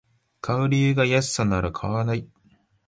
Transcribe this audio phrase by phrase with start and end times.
[0.41, 2.27] 買う理由が安さなら買わない